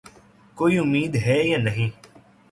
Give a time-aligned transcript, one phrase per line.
[0.57, 1.89] کوئی امید ہے یا نہیں؟